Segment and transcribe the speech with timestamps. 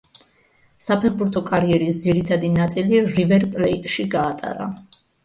[0.85, 4.67] საფეხბურთო კარიერის ძირითადი ნაწილი „რივერ პლეიტში“ გაატარა.